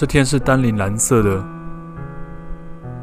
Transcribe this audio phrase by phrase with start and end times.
[0.00, 1.44] 这天是丹綾蓝色的。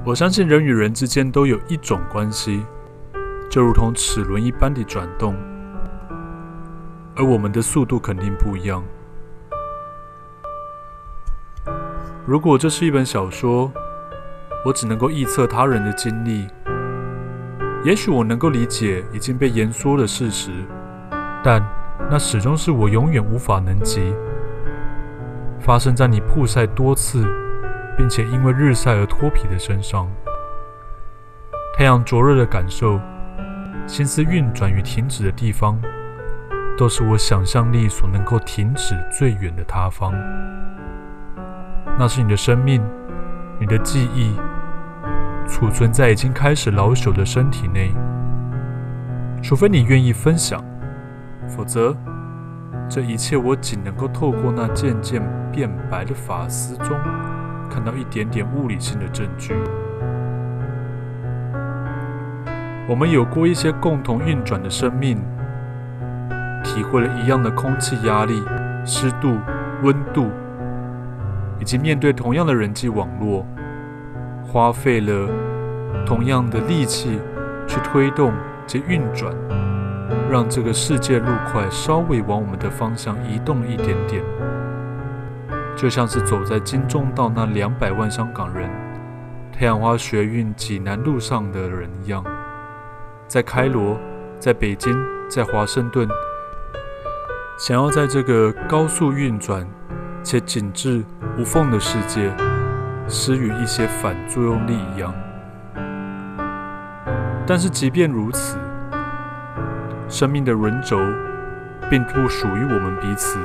[0.04, 2.66] 我相信人与人之间都有一种关系，
[3.52, 5.36] 就如同齿轮一般的转动，
[7.16, 8.84] 而我们的速度肯定不一样。
[12.26, 13.72] 如果这是一本小说，
[14.66, 16.48] 我只能够臆测他人的经历，
[17.84, 20.50] 也许我能够理解已经被言说的事实，
[21.44, 21.62] 但
[22.10, 24.12] 那始终是我永远无法能及。
[25.60, 27.26] 发生在你曝晒多次，
[27.98, 30.08] 并且因为日晒而脱皮的身上，
[31.76, 33.00] 太阳灼热的感受，
[33.86, 35.78] 心思运转与停止的地方，
[36.78, 40.14] 都是我想象力所能够停止最远的他方。
[42.00, 42.82] 那是你的生命，
[43.60, 44.38] 你的记忆，
[45.48, 47.92] 储存在已经开始老朽的身体内。
[49.42, 50.64] 除非你愿意分享，
[51.48, 51.96] 否则。
[52.90, 56.98] 这一切，我仅能够透过那渐渐变白的发丝中，
[57.70, 59.54] 看到一点点物理性的证据。
[62.90, 65.18] 我们有过一些共同运转的生命，
[66.64, 68.42] 体会了一样的空气压力、
[68.86, 69.38] 湿度、
[69.84, 70.32] 温度，
[71.60, 73.46] 以及面对同样的人际网络，
[74.46, 75.30] 花费了
[76.06, 77.20] 同样的力气
[77.68, 78.32] 去推动
[78.66, 79.34] 及运转。
[80.30, 84.22] 让这个世界路块稍微往我们的方向移动一点点，
[85.76, 88.70] 就像是走在金钟道那两百万香港人
[89.54, 92.22] 太阳花学运济南路上的人一样，
[93.26, 93.98] 在开罗、
[94.38, 94.94] 在北京、
[95.30, 96.06] 在华盛顿，
[97.58, 99.66] 想要在这个高速运转
[100.24, 101.06] 且紧致
[101.38, 102.30] 无缝的世界
[103.08, 105.14] 施予一些反作用力一样。
[107.48, 108.58] 但是即便如此。
[110.10, 110.98] 生命的轮轴
[111.90, 113.38] 并不属于我们彼此。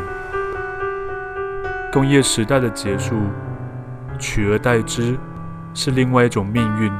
[1.92, 3.16] 工业时代的结束，
[4.18, 5.16] 取而代之
[5.74, 6.92] 是另外一种命运。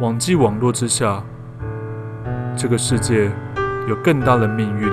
[0.00, 1.22] 网际网络之下，
[2.54, 3.30] 这个世界
[3.88, 4.92] 有更大的命运，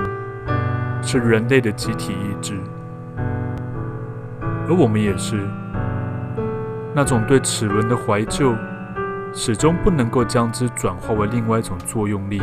[1.02, 2.58] 是人类的集体意志。
[4.66, 5.46] 而我们也是
[6.96, 8.56] 那种对齿轮的怀旧，
[9.36, 12.40] 始终不能够将之转化为另外一种作用力。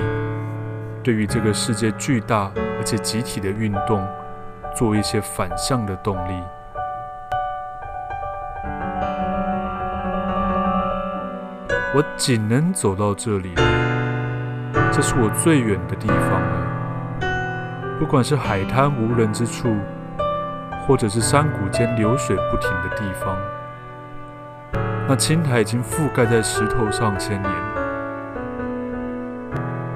[1.05, 4.05] 对于这个世界巨大而且集体的运动，
[4.75, 6.43] 做一些反向的动力。
[11.95, 13.55] 我仅能走到这里，
[14.93, 17.99] 这是我最远的地方了。
[18.01, 19.77] 不管是海滩无人之处，
[20.87, 23.37] 或者是山谷间流水不停的地方，
[25.10, 27.53] 那青苔已经覆盖在石头上千年。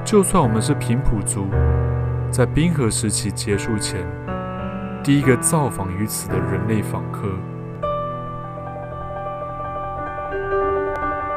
[0.04, 1.47] 就算我们是平埔族，
[2.32, 4.00] 在冰河时期结束前
[5.04, 7.28] 第一个造访于此的人类访客，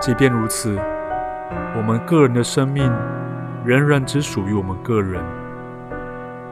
[0.01, 0.75] 即便如此，
[1.75, 2.91] 我们个人的生命
[3.63, 5.23] 仍然只属于我们个人，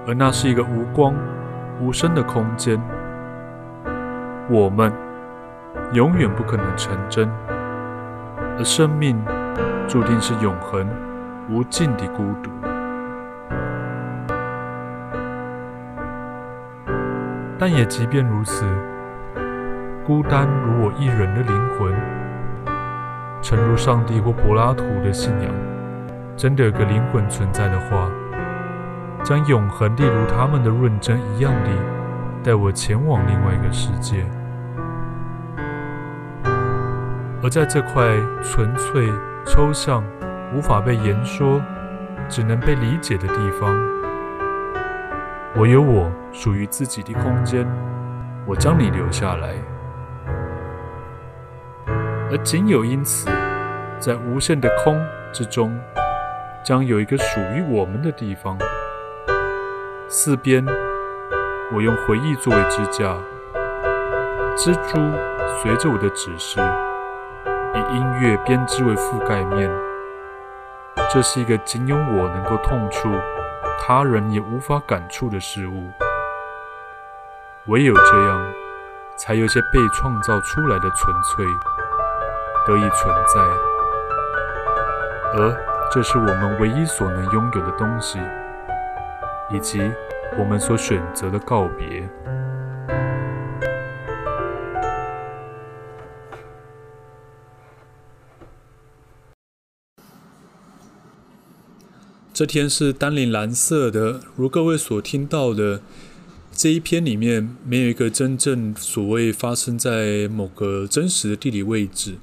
[0.06, 1.16] 而那是一个无光、
[1.82, 2.80] 无声的空间。
[4.48, 4.94] 我们
[5.94, 7.30] 永远不可能成真，
[8.58, 9.22] 而生命
[9.88, 10.88] 注定是永恒。
[11.48, 12.50] 无尽的孤独，
[17.60, 18.66] 但也即便如此，
[20.04, 21.94] 孤单如我一人的灵魂，
[23.44, 25.54] 诚如上帝或柏拉图的信仰，
[26.36, 28.10] 真的有个灵魂存在的话，
[29.24, 31.70] 将永恒，例如他们的论证一样地
[32.44, 34.26] 带我前往另外一个世界，
[37.46, 39.14] 而在这块纯粹
[39.46, 40.04] 抽象。
[40.56, 41.62] 无法被言说，
[42.28, 43.76] 只能被理解的地方，
[45.56, 47.68] 我有我属于自己的空间，
[48.48, 49.54] 我将你留下来，
[52.32, 53.28] 而仅有因此，
[54.00, 55.00] 在无限的空
[55.34, 55.78] 之中，
[56.64, 58.58] 将有一个属于我们的地方。
[60.08, 60.66] 四边，
[61.74, 63.16] 我用回忆作为支架，
[64.56, 64.98] 蜘蛛
[65.62, 66.62] 随着我的指示，
[67.92, 69.72] 音乐编织为覆盖面。
[71.12, 73.10] 这是一个仅有我能够痛触，
[73.80, 75.90] 他人也无法感触的事物。
[77.68, 78.54] 唯有这样，
[79.18, 81.46] 才有些被创造出来的纯粹
[82.66, 83.42] 得以存在。
[85.38, 85.58] 而
[85.92, 88.20] 这是我们唯一所能拥有的东西，
[89.50, 89.92] 以及
[90.38, 92.08] 我们所选择的告别。
[102.36, 105.82] 这天是丹宁蓝色的，如各位所听到的，
[106.52, 112.16] 这一篇里面没有一个真正所谓发生在某个真实的地理位置。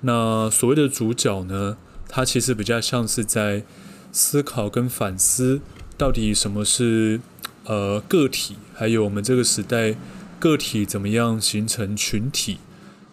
[0.00, 1.76] 那所谓的主角呢，
[2.08, 3.62] 他其实比较像是在
[4.10, 5.60] 思考跟反思，
[5.96, 7.20] 到底什么是
[7.66, 9.94] 呃个体，还有我们这个时代
[10.40, 12.58] 个体怎么样形成群体，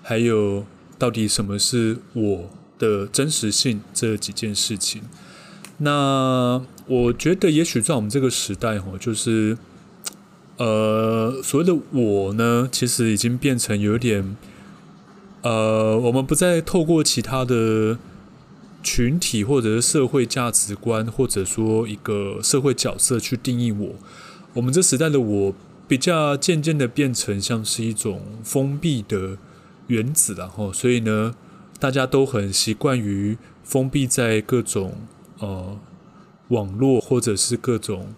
[0.02, 0.66] 还有
[0.98, 2.50] 到底什么是我
[2.80, 5.04] 的真实性这几件事情。
[5.78, 9.58] 那我觉得，也许在我们这个时代，哈，就是。
[10.60, 14.36] 呃，所谓的我呢，其实已经变成有点，
[15.44, 18.00] 呃，我们不再透过其他的
[18.82, 23.90] 群体或者是社会价值观，或者说一个社会角色去定义我。
[24.56, 25.54] 我们这时代的我，
[25.88, 29.38] 比较渐渐的变成像是一种封闭的
[29.86, 31.36] 原子，然后，所以呢，
[31.80, 34.94] 大家都很习惯于封闭在各种
[35.40, 35.80] 呃
[36.50, 38.14] 网络或者是各种。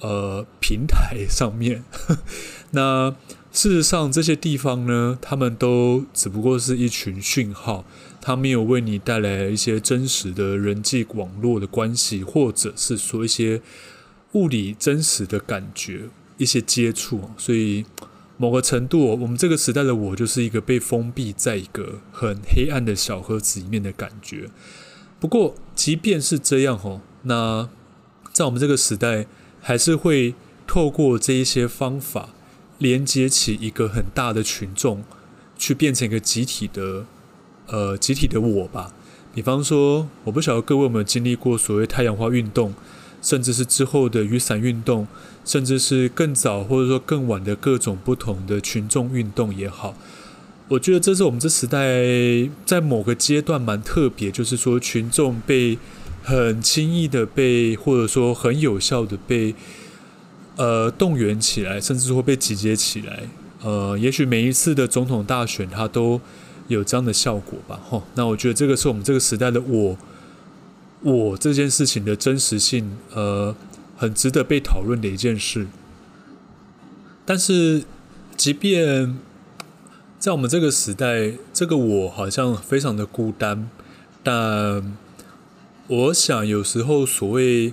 [0.00, 1.82] 呃，平台上面，
[2.70, 3.16] 那
[3.50, 7.84] 事实上这些地方呢，他们都只不过是一群讯号，
[8.20, 13.60] 它没有为你带来一些真实的人际网络的关系，或者是说一些
[14.34, 16.04] 物理真实的感觉，
[16.36, 17.32] 一些接触。
[17.36, 17.84] 所以
[18.36, 24.48] 某个程度，我们这个时代的我，就是一个被封闭在一个很黑暗的小盒子里面的感觉。
[25.20, 27.68] 不过，即便是这样吼，那
[28.32, 29.26] 在我们这个时代。
[29.60, 30.34] 还是会
[30.68, 32.30] 透过这一些方法，
[32.78, 35.02] 连接起一个很大的群众，
[35.58, 37.04] 去变成一个集体的，
[37.66, 38.94] 呃，集体的我吧。
[39.34, 42.72] 比方说，我不晓得各位有没有经历过所谓太阳花运动，
[43.20, 45.08] 甚至是之后的雨伞运动，
[45.44, 49.96] 甚至是更早或者说更晚的各种不同的群众运动也好。
[50.68, 52.04] 我觉得这是我们这时代
[52.64, 55.78] 在某个阶段蛮特别，就是说群众被。
[56.20, 59.54] 很轻易的被，或者说很有效的被，
[60.56, 63.22] 呃，动员起来，甚至说被集结起来。
[63.62, 66.20] 呃，也许每一次的总统大选，它都
[66.66, 67.80] 有这样的效果吧。
[67.88, 69.96] 吼，那我觉得这个是我们这个时代的我，
[71.00, 73.56] 我这件事情的真实性，呃，
[73.96, 75.66] 很值得被讨论的一件事。
[77.24, 77.84] 但是，
[78.36, 79.16] 即便
[80.18, 83.68] 在我们这个时代，这个我好像非常的孤单，
[84.22, 84.96] 但。
[85.90, 87.72] 我想，有时候所谓，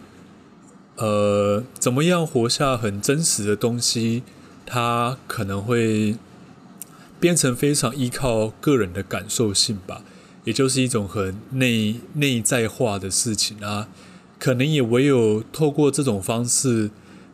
[0.96, 4.24] 呃，怎么样活下很真实的东西，
[4.66, 6.16] 它可能会
[7.20, 10.02] 变成非常依靠个人的感受性吧，
[10.46, 13.90] 也就是一种很内内在化的事情啊。
[14.40, 16.92] 可能也唯有透过这种方式，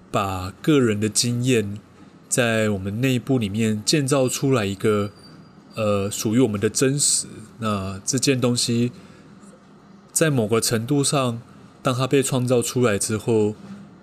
[0.10, 1.78] 把个人的经验
[2.32, 5.12] 在我们内部里面建造出来一个，
[5.76, 7.28] 呃，属于我们的真实。
[7.60, 8.92] 那这件东西。
[10.14, 11.42] 在某个程度上，
[11.82, 13.56] 当它被创造出来之后，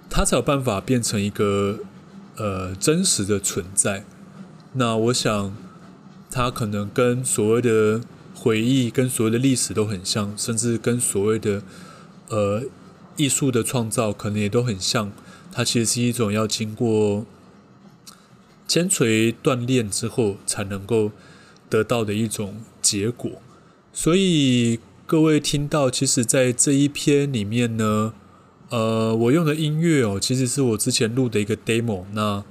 [0.09, 1.81] 它才有办法变成一个
[2.37, 4.07] 呃真实的存在。
[4.73, 5.55] 那我想，
[6.31, 8.01] 它可能跟所谓的
[8.35, 11.63] 回忆、跟所谓的历史都很像，甚至跟所谓的
[12.31, 12.63] 呃
[13.19, 15.13] 艺术的创造可能也都很像。
[15.53, 17.27] 它其实是一种要经过
[18.69, 21.11] 千锤锻炼之后才能够
[21.69, 23.33] 得到的一种结果。
[23.93, 24.79] 所以。
[25.11, 28.13] 各位听到，其实，在这一篇里面呢，
[28.69, 32.05] 呃，我用的音乐哦，其实是我之前录的一个 demo。
[32.13, 32.45] 那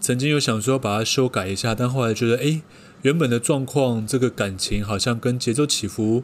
[0.00, 2.62] 曾经有想说把它修改一下，但后来觉得，哎，
[3.02, 6.22] 原本的状况，这个感情好像跟节奏起伏，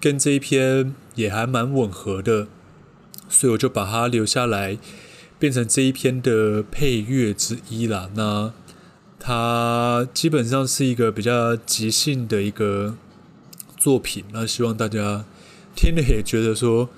[0.00, 2.46] 跟这一篇也还蛮吻合的，
[3.28, 4.78] 所以我就把它留下来，
[5.40, 8.08] 变成这一篇的配乐之一啦。
[8.14, 8.52] 那
[9.26, 12.98] 它基本上是一个比较即兴的一个。
[13.76, 15.26] 作品，那希望大家
[15.76, 16.88] 听了也觉得说，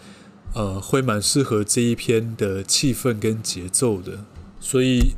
[0.54, 4.24] 呃，会蛮适合这一篇的气氛跟节奏的。
[4.60, 5.16] 所以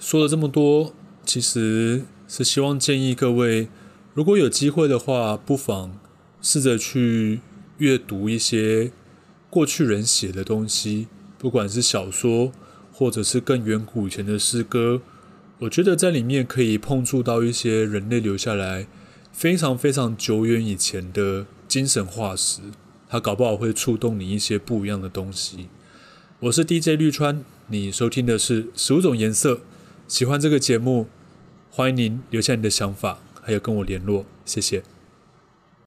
[0.00, 0.92] 说了这么多，
[1.24, 3.68] 其实是希望建议各位，
[4.12, 5.96] 如果有机会的话，不妨
[6.42, 7.42] 试着去
[7.76, 8.90] 阅读一些
[9.48, 11.06] 过去人写的东西，
[11.38, 12.50] 不管是小说，
[12.92, 15.00] 或者是更远古以前的诗歌，
[15.60, 18.86] 我觉得在里面可以碰触到一些人类留下来。
[19.32, 22.60] 非常非常久远以前的精神化石，
[23.08, 25.68] 它搞不好会触动你一些不一样的东西。
[26.40, 29.60] 我是 DJ 绿川，你收听的是十五种颜色。
[30.08, 31.06] 喜欢这个节目，
[31.70, 34.82] 欢迎您留下你的想法，还有跟我联络，谢谢。